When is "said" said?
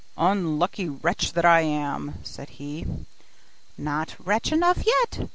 2.23-2.49